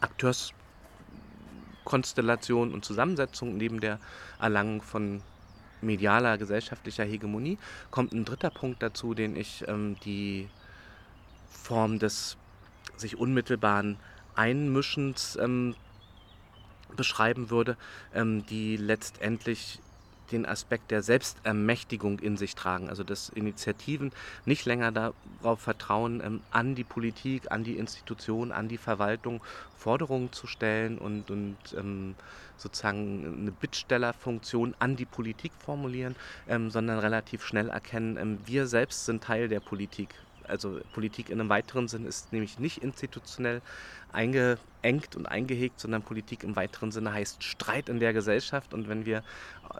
Akteurskonstellationen 0.00 2.74
und 2.74 2.84
Zusammensetzungen, 2.84 3.56
neben 3.56 3.80
der 3.80 4.00
Erlangung 4.40 4.82
von 4.82 5.22
medialer, 5.80 6.38
gesellschaftlicher 6.38 7.04
Hegemonie, 7.04 7.58
kommt 7.90 8.12
ein 8.12 8.24
dritter 8.24 8.50
Punkt 8.50 8.80
dazu, 8.82 9.14
den 9.14 9.36
ich 9.36 9.64
ähm, 9.68 9.96
die 10.04 10.48
Form 11.50 11.98
des 11.98 12.36
sich 12.96 13.18
unmittelbaren 13.18 13.98
Einmischens 14.36 15.36
ähm, 15.40 15.74
beschreiben 16.96 17.50
würde, 17.50 17.76
ähm, 18.14 18.46
die 18.46 18.76
letztendlich 18.76 19.80
den 20.32 20.46
Aspekt 20.46 20.90
der 20.90 21.02
Selbstermächtigung 21.02 22.18
in 22.18 22.36
sich 22.36 22.54
tragen. 22.54 22.88
Also 22.88 23.04
dass 23.04 23.28
Initiativen 23.28 24.12
nicht 24.44 24.64
länger 24.64 24.92
darauf 24.92 25.60
vertrauen, 25.60 26.22
ähm, 26.24 26.40
an 26.50 26.74
die 26.74 26.84
Politik, 26.84 27.50
an 27.50 27.64
die 27.64 27.76
Institution, 27.76 28.52
an 28.52 28.68
die 28.68 28.78
Verwaltung 28.78 29.42
Forderungen 29.76 30.32
zu 30.32 30.46
stellen 30.46 30.98
und, 30.98 31.30
und 31.30 31.56
ähm, 31.76 32.14
sozusagen 32.56 33.40
eine 33.40 33.50
Bittstellerfunktion 33.50 34.74
an 34.78 34.96
die 34.96 35.04
Politik 35.04 35.52
formulieren, 35.58 36.16
ähm, 36.48 36.70
sondern 36.70 36.98
relativ 36.98 37.44
schnell 37.44 37.68
erkennen, 37.68 38.16
ähm, 38.16 38.38
wir 38.46 38.66
selbst 38.66 39.06
sind 39.06 39.22
Teil 39.22 39.48
der 39.48 39.60
Politik 39.60 40.14
also 40.48 40.80
Politik 40.92 41.30
in 41.30 41.40
einem 41.40 41.48
weiteren 41.48 41.88
Sinn 41.88 42.06
ist 42.06 42.32
nämlich 42.32 42.58
nicht 42.58 42.82
institutionell 42.82 43.62
eingeengt 44.12 45.16
und 45.16 45.26
eingehegt, 45.26 45.80
sondern 45.80 46.02
Politik 46.02 46.44
im 46.44 46.56
weiteren 46.56 46.92
Sinne 46.92 47.12
heißt 47.12 47.42
Streit 47.42 47.88
in 47.88 48.00
der 48.00 48.12
Gesellschaft. 48.12 48.74
Und 48.74 48.88
wenn 48.88 49.06
wir 49.06 49.22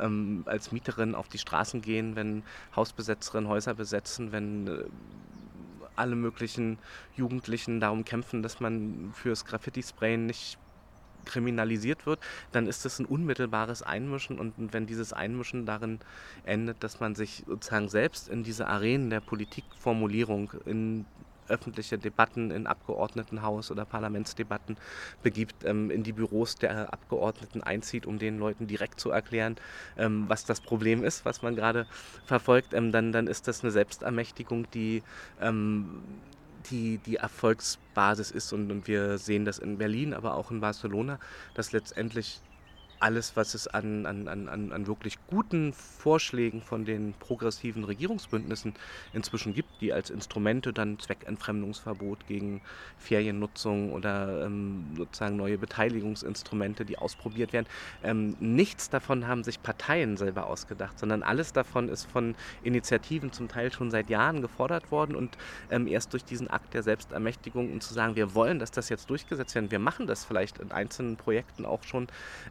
ähm, 0.00 0.42
als 0.47 0.73
Mieterin 0.73 1.14
auf 1.14 1.28
die 1.28 1.38
Straßen 1.38 1.83
gehen, 1.83 2.16
wenn 2.16 2.42
Hausbesetzerinnen 2.75 3.49
Häuser 3.49 3.75
besetzen, 3.75 4.33
wenn 4.33 4.66
äh, 4.66 4.85
alle 5.97 6.16
möglichen 6.16 6.78
Jugendlichen 7.16 7.80
darum 7.80 8.04
kämpfen, 8.04 8.42
dass 8.42 8.61
man 8.61 9.12
fürs 9.14 9.44
Graffiti-Sprayen 9.44 10.26
nicht 10.26 10.59
kriminalisiert 11.25 12.07
wird, 12.07 12.21
dann 12.52 12.66
ist 12.66 12.85
das 12.85 12.99
ein 12.99 13.07
unmittelbares 13.07 13.83
Einmischen. 13.83 14.38
Und 14.38 14.54
wenn 14.73 14.87
dieses 14.87 15.12
Einmischen 15.12 15.66
darin 15.66 16.00
endet, 16.45 16.83
dass 16.83 17.00
man 17.00 17.14
sich 17.14 17.45
sozusagen 17.47 17.88
selbst 17.88 18.28
in 18.28 18.43
diese 18.43 18.66
Arenen 18.66 19.11
der 19.11 19.21
Politikformulierung, 19.21 20.52
in 20.64 21.07
öffentliche 21.49 21.99
Debatten 21.99 22.50
in 22.50 22.66
Abgeordnetenhaus 22.66 23.71
oder 23.71 23.85
Parlamentsdebatten 23.85 24.76
begibt, 25.23 25.64
ähm, 25.64 25.90
in 25.90 26.02
die 26.02 26.12
Büros 26.12 26.57
der 26.57 26.93
Abgeordneten 26.93 27.62
einzieht, 27.62 28.07
um 28.07 28.19
den 28.19 28.38
Leuten 28.38 28.66
direkt 28.66 29.00
zu 29.00 29.11
erklären, 29.11 29.57
ähm, 29.97 30.25
was 30.28 30.45
das 30.45 30.61
Problem 30.61 31.04
ist, 31.04 31.25
was 31.25 31.43
man 31.43 31.54
gerade 31.54 31.87
verfolgt, 32.26 32.75
ähm, 32.75 32.93
dann, 32.93 33.12
dann 33.12 33.26
ist 33.26 33.49
das 33.49 33.62
eine 33.62 33.71
Selbstermächtigung, 33.73 34.71
die 34.71 35.02
ähm, 35.40 36.02
die, 36.71 36.99
die 36.99 37.16
Erfolgsbasis 37.16 38.30
ist. 38.30 38.52
Und, 38.52 38.71
und 38.71 38.87
wir 38.87 39.18
sehen 39.18 39.44
das 39.44 39.59
in 39.59 39.78
Berlin, 39.78 40.14
aber 40.14 40.35
auch 40.35 40.50
in 40.50 40.61
Barcelona, 40.61 41.18
dass 41.54 41.73
letztendlich 41.73 42.40
alles, 43.05 43.37
was 43.37 43.53
es 43.53 43.69
an, 43.69 44.07
an, 44.07 44.29
an, 44.29 44.73
an 44.73 44.87
wirklich 44.87 45.19
guten 45.27 45.75
Vorschlägen 45.75 46.63
von 46.63 46.87
den 46.87 47.13
progressiven 47.13 47.85
Regierungsbündnissen 47.85 48.73
inzwischen 49.13 49.53
gibt, 49.53 49.69
die 49.83 49.93
als 49.93 50.09
Instrumente 50.09 50.73
dann 50.73 50.99
Zweckentfremdungsverbot 50.99 52.27
gegen 52.27 52.63
Feriennutzung 52.97 53.93
oder 53.93 54.47
ähm, 54.47 54.87
sozusagen 54.97 55.37
neue 55.37 55.59
Beteiligungsinstrumente, 55.59 56.87
die 56.87 56.97
ausprobiert 56.97 57.53
werden, 57.53 57.67
ähm, 58.03 58.37
nichts 58.41 58.89
davon 58.89 59.27
haben 59.27 59.45
sich 59.45 59.63
Parteien 59.63 60.17
selber 60.17 60.47
ausgedacht, 60.47 60.99
sondern 60.99 61.23
alles 61.23 61.53
davon 61.53 61.91
ist 61.91 62.11
von 62.11 62.35
Initiativen 62.63 63.33
zum 63.33 63.49
Teil 63.49 63.71
schon 63.71 63.91
seit 63.91 64.09
Jahren 64.09 64.41
gefordert 64.41 64.91
worden 64.91 65.15
und 65.15 65.37
ähm, 65.71 65.87
erst 65.89 66.15
durch 66.15 66.25
diesen 66.25 66.49
Akt 66.49 66.73
der 66.73 66.83
Selbstermächtigung 66.83 67.71
und 67.71 67.83
zu 67.83 67.93
sagen, 67.93 68.17
wir 68.17 68.35
wollen, 68.35 68.59
dass 68.59 68.71
das 68.71 68.89
jetzt 68.89 69.11
durchgesetzt 69.11 69.55
wird, 69.55 69.71
wir 69.71 69.79
machen 69.79 70.07
das 70.07 70.25
vielleicht 70.25 70.57
in 70.57 70.73
einzelnen 70.73 71.19
Projekten 71.19 71.67
auch 71.67 71.83
schon, 71.83 72.07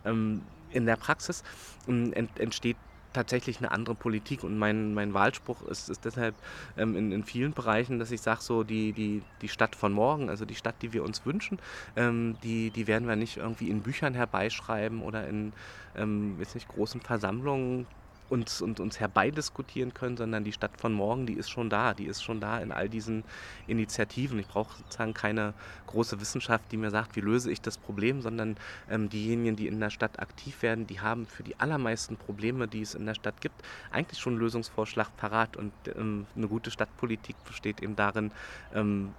ähm, 0.06 0.43
in 0.74 0.86
der 0.86 0.96
Praxis 0.96 1.44
ähm, 1.88 2.14
ent, 2.14 2.40
entsteht 2.40 2.78
tatsächlich 3.14 3.60
eine 3.60 3.72
andere 3.72 3.96
Politik. 3.96 4.44
Und 4.44 4.58
mein, 4.58 4.94
mein 4.94 5.14
Wahlspruch 5.14 5.62
ist, 5.68 5.90
ist 5.90 6.04
deshalb 6.04 6.36
ähm, 6.78 6.96
in, 6.96 7.12
in 7.12 7.24
vielen 7.24 7.54
Bereichen, 7.54 8.00
dass 8.00 8.12
ich 8.12 8.22
sage, 8.22 8.42
so 8.42 8.64
die, 8.64 8.92
die, 8.92 9.22
die 9.42 9.48
Stadt 9.48 9.76
von 9.76 9.94
morgen, 9.94 10.30
also 10.30 10.46
die 10.46 10.56
Stadt, 10.56 10.76
die 10.82 10.94
wir 10.94 11.04
uns 11.04 11.26
wünschen, 11.26 11.60
ähm, 11.96 12.38
die, 12.44 12.72
die 12.72 12.88
werden 12.88 13.08
wir 13.08 13.16
nicht 13.16 13.38
irgendwie 13.38 13.70
in 13.70 13.82
Büchern 13.82 14.14
herbeischreiben 14.14 15.02
oder 15.02 15.28
in 15.28 15.54
ähm, 15.96 16.38
nicht, 16.38 16.68
großen 16.68 17.02
Versammlungen 17.02 17.88
uns, 18.30 18.62
und 18.62 18.80
uns 18.80 19.00
herbeidiskutieren 19.00 19.94
können, 19.94 20.18
sondern 20.18 20.44
die 20.44 20.52
Stadt 20.52 20.80
von 20.80 20.94
morgen, 20.94 21.26
die 21.26 21.34
ist 21.34 21.50
schon 21.50 21.70
da. 21.70 21.94
Die 21.94 22.06
ist 22.06 22.24
schon 22.24 22.40
da 22.40 22.60
in 22.60 22.72
all 22.72 22.90
diesen 22.90 23.24
Initiativen. 23.68 24.40
Ich 24.40 24.48
brauche 24.48 24.78
sozusagen 24.78 25.14
keine 25.14 25.54
große 25.88 26.20
Wissenschaft, 26.20 26.72
die 26.72 26.78
mir 26.78 26.90
sagt, 26.90 27.16
wie 27.16 27.22
löse 27.22 27.52
ich 27.52 27.62
das 27.62 27.78
Problem, 27.78 28.22
sondern 28.22 28.58
ähm, 28.90 29.10
diejenigen, 29.10 29.56
die 29.56 29.68
in 29.68 29.80
der 29.80 29.90
Stadt 29.90 30.20
aktiv 30.20 30.62
werden, 30.62 30.88
die 30.88 31.00
haben 31.00 31.26
für 31.26 31.44
die 31.44 31.60
allermeisten 31.60 32.18
Probleme, 32.18 32.68
die 32.68 32.82
es 32.82 32.96
in 32.96 33.06
der 33.06 33.16
Stadt 33.16 33.42
gibt, 33.42 33.62
eigentlich 33.92 34.20
schon 34.20 34.34
einen 34.34 34.42
Lösungsvorschlag 34.42 35.16
parat. 35.18 35.58
Und 35.58 35.74
ähm, 35.96 36.26
eine 36.36 36.48
gute 36.48 36.72
Stadtpolitik 36.72 37.36
besteht 37.46 37.82
eben 37.82 37.96
darin, 37.96 38.32
ähm, 38.74 39.14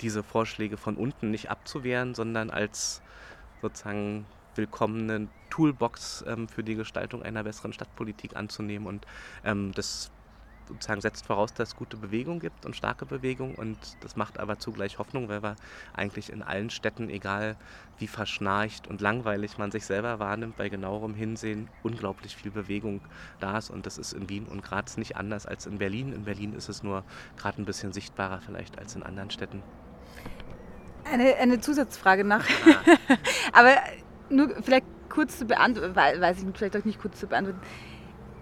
diese 0.00 0.22
Vorschläge 0.22 0.76
von 0.76 0.96
unten 0.96 1.30
nicht 1.30 1.50
abzuwehren, 1.50 2.14
sondern 2.14 2.50
als 2.50 3.02
sozusagen 3.62 4.26
willkommene 4.58 5.28
Toolbox 5.48 6.24
ähm, 6.26 6.48
für 6.48 6.62
die 6.62 6.74
Gestaltung 6.74 7.22
einer 7.22 7.44
besseren 7.44 7.72
Stadtpolitik 7.72 8.36
anzunehmen. 8.36 8.86
Und 8.86 9.06
ähm, 9.44 9.72
das 9.72 10.10
sozusagen 10.68 11.00
setzt 11.00 11.26
voraus, 11.26 11.54
dass 11.54 11.70
es 11.70 11.76
gute 11.76 11.96
Bewegung 11.96 12.40
gibt 12.40 12.66
und 12.66 12.76
starke 12.76 13.06
Bewegung. 13.06 13.54
Und 13.54 13.78
das 14.00 14.16
macht 14.16 14.38
aber 14.38 14.58
zugleich 14.58 14.98
Hoffnung, 14.98 15.28
weil 15.28 15.42
wir 15.42 15.56
eigentlich 15.94 16.30
in 16.30 16.42
allen 16.42 16.70
Städten, 16.70 17.08
egal 17.08 17.56
wie 17.98 18.06
verschnarcht 18.06 18.86
und 18.86 19.00
langweilig 19.00 19.58
man 19.58 19.70
sich 19.70 19.86
selber 19.86 20.18
wahrnimmt, 20.18 20.56
bei 20.56 20.68
genauerem 20.68 21.14
Hinsehen 21.14 21.68
unglaublich 21.82 22.36
viel 22.36 22.50
Bewegung 22.50 23.00
da 23.40 23.58
ist. 23.58 23.70
Und 23.70 23.86
das 23.86 23.98
ist 23.98 24.12
in 24.12 24.28
Wien 24.28 24.46
und 24.46 24.62
Graz 24.62 24.96
nicht 24.96 25.16
anders 25.16 25.46
als 25.46 25.66
in 25.66 25.78
Berlin. 25.78 26.12
In 26.12 26.24
Berlin 26.24 26.52
ist 26.52 26.68
es 26.68 26.82
nur 26.82 27.04
gerade 27.36 27.62
ein 27.62 27.64
bisschen 27.64 27.92
sichtbarer 27.92 28.40
vielleicht 28.40 28.78
als 28.78 28.94
in 28.94 29.02
anderen 29.02 29.30
Städten. 29.30 29.62
Eine, 31.10 31.36
eine 31.36 31.60
Zusatzfrage 31.60 32.24
noch. 32.24 32.44
Ah. 32.44 33.16
aber 33.52 33.76
nur 34.30 34.50
vielleicht 34.62 34.86
kurz 35.08 35.38
zu 35.38 35.46
beantworten, 35.46 35.96
weiß 35.96 36.38
ich 36.38 36.44
nicht, 36.44 36.58
vielleicht 36.58 36.76
auch 36.76 36.84
nicht 36.84 37.00
kurz 37.00 37.18
zu 37.18 37.26
beantworten. 37.26 37.60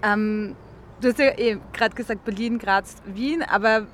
Ähm, 0.02 0.56
du 1.00 1.08
hast 1.08 1.18
ja 1.18 1.38
eh 1.38 1.58
gerade 1.72 1.94
gesagt 1.94 2.24
Berlin, 2.24 2.58
Graz, 2.58 2.96
Wien, 3.06 3.42
aber 3.42 3.86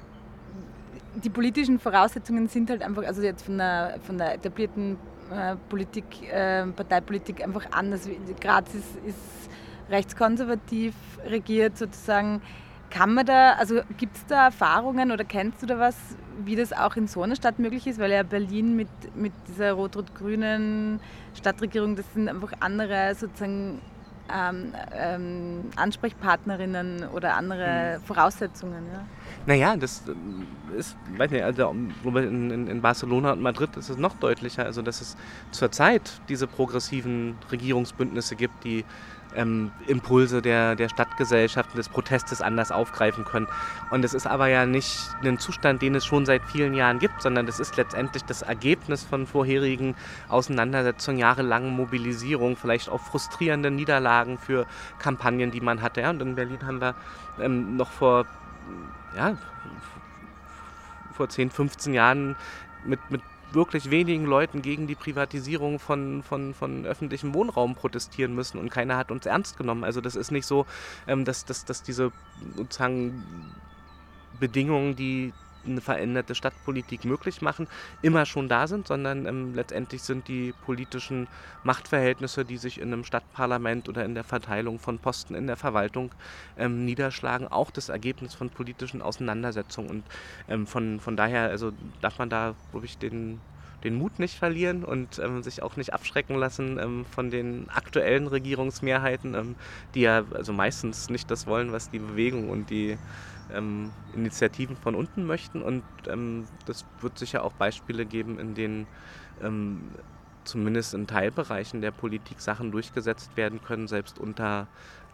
die 1.15 1.31
politischen 1.31 1.79
Voraussetzungen 1.79 2.49
sind 2.49 2.71
halt 2.71 2.83
einfach, 2.83 3.05
also 3.05 3.23
jetzt 3.23 3.45
von 3.45 3.59
der, 3.59 3.99
von 4.03 4.19
der 4.19 4.35
etablierten 4.35 4.97
äh, 5.31 5.57
Politik, 5.69 6.05
äh, 6.31 6.67
Parteipolitik 6.67 7.43
einfach 7.43 7.67
anders. 7.71 8.09
Graz 8.41 8.75
ist, 8.75 8.97
ist 9.07 9.51
rechtskonservativ 9.91 10.95
regiert 11.27 11.77
sozusagen. 11.77 12.43
Kann 12.91 13.15
man 13.15 13.25
da, 13.25 13.53
also 13.53 13.81
gibt 13.97 14.17
es 14.17 14.27
da 14.27 14.47
Erfahrungen 14.47 15.13
oder 15.13 15.25
kennst 15.25 15.63
du 15.63 15.67
da 15.67 15.79
was, 15.79 15.97
wie 16.45 16.57
das 16.57 16.73
auch 16.73 16.97
in 16.97 17.07
so 17.07 17.23
einer 17.23 17.37
Stadt 17.37 17.59
möglich 17.59 17.87
ist? 17.87 17.99
Weil 17.99 18.13
ja 18.13 18.23
Berlin 18.23 18.77
mit, 18.77 18.89
mit 19.15 19.33
dieser 19.49 19.73
rot-rot-grünen 19.73 21.01
Stadtregierung, 21.35 21.97
das 21.97 22.07
sind 22.15 22.29
einfach 22.29 22.53
andere 22.61 23.15
sozusagen 23.15 23.81
ähm, 24.33 24.73
ähm, 24.95 25.65
Ansprechpartnerinnen 25.77 27.09
oder 27.09 27.37
andere 27.37 27.99
mhm. 27.99 28.05
Voraussetzungen. 28.05 28.85
Ja. 28.93 29.05
Naja, 29.47 29.77
das 29.77 30.05
äh, 30.09 30.79
ist, 30.79 30.97
weiß 31.17 31.31
nicht, 31.31 31.43
also 31.43 31.71
in, 31.71 32.51
in, 32.51 32.67
in, 32.67 32.81
Barcelona 32.81 33.33
und 33.33 33.43
Madrid 33.43 33.77
ist 33.77 33.91
es 33.91 33.97
noch 33.97 34.15
deutlicher, 34.15 34.65
also 34.65 34.83
dass 34.83 35.01
es 35.01 35.17
zurzeit 35.51 36.21
diese 36.29 36.47
progressiven 36.47 37.37
Regierungsbündnisse 37.51 38.37
gibt, 38.37 38.65
die 38.65 38.85
ähm, 39.37 39.71
Impulse 39.87 40.43
der, 40.43 40.77
der 40.77 40.89
Stadtgesellschaft, 40.89 41.77
des 41.77 41.89
Protestes 41.89 42.41
anders 42.41 42.71
aufgreifen 42.71 43.25
können. 43.25 43.49
Und 43.91 44.05
es 44.05 44.15
ist 44.15 44.27
aber 44.27 44.49
ja 44.49 44.67
nicht 44.67 44.99
ein 45.23 45.39
Zustand, 45.39 45.83
den 45.83 45.95
es 45.95 46.05
schon 46.05 46.27
seit 46.27 46.45
vielen 46.45 46.75
Jahren 46.75 46.99
gibt, 46.99 47.23
sondern 47.23 47.47
das 47.47 47.61
ist 47.61 47.77
letztendlich 47.77 48.25
das 48.25 48.43
Ergebnis 48.43 49.03
von 49.03 49.27
vorherigen 49.27 49.95
Auseinandersetzungen, 50.29 51.19
jahrelangen 51.19 51.71
Mobilisierung, 51.71 52.57
vielleicht 52.57 52.89
auch 52.89 53.01
frustrierenden 53.01 53.75
Niederlagen 53.75 54.39
für 54.39 54.67
Kampagnen, 54.99 55.51
die 55.51 55.61
man 55.61 55.83
hatte. 55.83 56.03
Ja, 56.03 56.11
und 56.11 56.23
in 56.23 56.35
Berlin 56.35 56.59
haben 56.67 56.81
wir 56.81 56.95
ähm, 57.41 57.77
noch 57.77 57.91
vor, 57.91 58.27
ja, 59.17 59.37
vor 61.13 61.29
10, 61.29 61.51
15 61.51 61.95
Jahren 61.95 62.37
mit, 62.85 62.99
mit 63.11 63.23
wirklich 63.55 63.91
wenigen 63.91 64.25
Leuten 64.25 64.63
gegen 64.63 64.87
die 64.87 64.95
Privatisierung 64.95 65.79
von, 65.79 66.23
von, 66.23 66.55
von 66.55 66.87
öffentlichem 66.87 67.35
Wohnraum 67.35 67.75
protestieren 67.75 68.35
müssen 68.35 68.59
und 68.59 68.71
keiner 68.71 68.97
hat 68.97 69.11
uns 69.11 69.27
ernst 69.27 69.57
genommen. 69.57 69.85
Also 69.85 70.01
das 70.01 70.17
ist 70.17 70.31
nicht 70.31 70.47
so, 70.47 70.67
ähm, 71.07 71.25
dass, 71.25 71.45
dass, 71.45 71.65
dass 71.65 71.83
diese 71.83 72.13
sozusagen 72.57 73.25
Bedingungen, 74.39 74.97
die 74.97 75.33
eine 75.67 75.81
veränderte 75.81 76.35
Stadtpolitik 76.35 77.05
möglich 77.05 77.43
machen, 77.43 77.69
immer 78.03 78.27
schon 78.27 78.49
da 78.49 78.67
sind, 78.67 78.87
sondern 78.89 79.27
ähm, 79.27 79.55
letztendlich 79.55 80.03
sind 80.03 80.29
die 80.29 80.53
politischen 80.65 81.29
Machtverhältnisse, 81.65 82.45
die 82.45 82.57
sich 82.57 82.81
in 82.81 82.93
einem 82.93 83.05
Stadtparlament 83.05 83.89
oder 83.89 84.05
in 84.05 84.15
der 84.15 84.25
Verteilung 84.25 84.79
von 84.79 84.99
Posten 84.99 85.35
in 85.35 85.47
der 85.47 85.57
Verwaltung 85.57 86.11
ähm, 86.59 86.85
niederschlagen, 86.85 87.49
auch 87.49 87.71
das 87.71 87.89
Ergebnis 87.89 88.35
von 88.35 88.51
politischen 88.51 89.03
Auseinandersetzungen. 89.03 89.91
Und 89.91 90.05
ähm, 90.49 90.67
von, 90.67 91.01
von 91.01 91.17
daher 91.17 91.51
also 91.51 91.73
darf 92.01 92.19
man 92.19 92.31
da, 92.31 92.55
glaube 92.71 92.87
ich, 92.87 92.99
den, 92.99 93.41
den 93.85 93.95
Mut 93.95 94.19
nicht 94.19 94.39
verlieren 94.39 94.85
und 94.85 95.19
ähm, 95.19 95.43
sich 95.43 95.63
auch 95.63 95.77
nicht 95.77 95.93
abschrecken 95.93 96.37
lassen 96.37 96.79
ähm, 96.79 97.05
von 97.05 97.31
den 97.31 97.69
aktuellen 97.69 98.27
Regierungsmehrheiten, 98.27 99.35
ähm, 99.35 99.55
die 99.95 100.03
ja 100.03 100.25
also 100.33 100.53
meistens 100.53 101.11
nicht 101.11 101.31
das 101.31 101.47
wollen, 101.47 101.73
was 101.73 101.91
die 101.91 101.99
Bewegung 101.99 102.51
und 102.51 102.71
die 102.71 102.97
ähm, 103.55 103.91
Initiativen 104.15 104.77
von 104.77 104.95
unten 104.95 105.27
möchten. 105.27 105.63
Und 105.63 105.83
ähm, 106.07 106.47
das 106.67 106.85
wird 107.01 107.19
sicher 107.19 107.45
auch 107.45 107.53
Beispiele 107.53 108.07
geben, 108.07 108.39
in 108.39 108.55
denen 108.55 108.87
ähm, 109.43 109.91
zumindest 110.45 110.95
in 110.95 111.07
Teilbereichen 111.07 111.81
der 111.81 111.91
Politik 111.91 112.41
Sachen 112.41 112.73
durchgesetzt 112.73 113.37
werden 113.37 113.63
können, 113.63 113.89
selbst 113.89 114.19
unter 114.19 114.67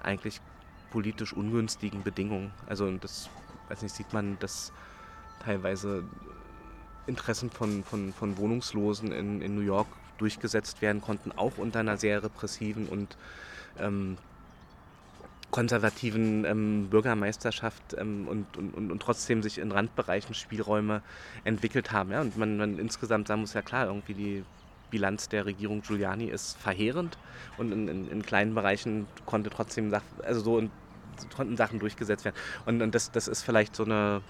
eigentlich 0.02 0.40
politisch 0.90 1.32
ungünstigen 1.32 2.02
Bedingungen. 2.02 2.52
Also 2.66 2.90
das, 2.98 3.28
weiß 3.68 3.82
nicht, 3.82 3.94
sieht 3.94 4.12
man, 4.12 4.38
dass 4.38 4.72
teilweise 5.44 6.04
Interessen 7.06 7.50
von, 7.50 7.84
von, 7.84 8.12
von 8.12 8.36
Wohnungslosen 8.38 9.12
in, 9.12 9.40
in 9.42 9.54
New 9.54 9.62
York 9.62 9.88
durchgesetzt 10.18 10.82
werden 10.82 11.00
konnten, 11.00 11.32
auch 11.32 11.58
unter 11.58 11.80
einer 11.80 11.96
sehr 11.96 12.22
repressiven 12.22 12.86
und 12.86 13.16
ähm, 13.78 14.18
konservativen 15.50 16.44
ähm, 16.44 16.88
Bürgermeisterschaft 16.90 17.96
ähm, 17.96 18.28
und, 18.28 18.56
und, 18.56 18.90
und, 18.90 19.02
trotzdem 19.02 19.42
sich 19.42 19.58
in 19.58 19.72
Randbereichen 19.72 20.34
Spielräume 20.34 21.02
entwickelt 21.44 21.90
haben. 21.92 22.10
Ja? 22.10 22.20
Und 22.20 22.36
man, 22.36 22.58
man 22.58 22.78
insgesamt 22.78 23.28
sagen 23.28 23.40
muss, 23.40 23.54
ja 23.54 23.62
klar, 23.62 23.86
irgendwie 23.86 24.14
die 24.14 24.44
Bilanz 24.90 25.28
der 25.28 25.46
Regierung 25.46 25.82
Giuliani 25.82 26.26
ist 26.26 26.56
verheerend 26.58 27.18
und 27.56 27.72
in, 27.72 27.88
in, 27.88 28.10
in 28.10 28.22
kleinen 28.22 28.54
Bereichen 28.54 29.06
konnte 29.26 29.50
trotzdem 29.50 29.92
also 30.22 30.40
so 30.40 30.58
in, 30.58 30.70
konnten 31.34 31.56
Sachen 31.56 31.78
durchgesetzt 31.78 32.24
werden. 32.24 32.36
Und, 32.66 32.82
und 32.82 32.94
das, 32.94 33.10
das 33.10 33.28
ist 33.28 33.42
vielleicht 33.42 33.74
so 33.74 33.84
eine 33.84 34.22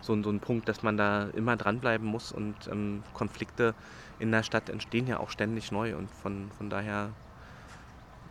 so, 0.00 0.20
so 0.22 0.30
ein 0.30 0.40
Punkt, 0.40 0.68
dass 0.68 0.82
man 0.82 0.96
da 0.96 1.28
immer 1.34 1.56
dranbleiben 1.56 2.06
muss 2.06 2.32
und 2.32 2.54
ähm, 2.70 3.02
Konflikte 3.14 3.74
in 4.18 4.30
der 4.30 4.42
Stadt 4.42 4.68
entstehen 4.68 5.06
ja 5.06 5.18
auch 5.20 5.30
ständig 5.30 5.72
neu 5.72 5.96
und 5.96 6.10
von, 6.10 6.50
von 6.56 6.70
daher, 6.70 7.10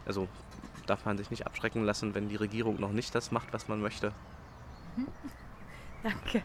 also 0.06 0.27
darf 0.89 1.06
man 1.06 1.17
sich 1.17 1.29
nicht 1.29 1.46
abschrecken 1.46 1.84
lassen, 1.84 2.15
wenn 2.15 2.29
die 2.29 2.36
Regierung 2.36 2.79
noch 2.79 2.91
nicht 2.91 3.13
das 3.13 3.32
macht, 3.32 3.53
was 3.53 3.67
man 3.67 3.82
möchte. 3.82 4.13
Danke. 6.03 6.44